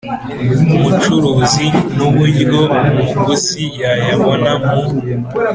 [0.83, 1.65] mucuruzi
[1.95, 4.77] n uburyo umuguzi yayabona mu